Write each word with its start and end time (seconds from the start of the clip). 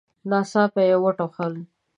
ناڅاپه 0.29 0.81
يې 0.89 0.95
وټوخل. 1.03 1.53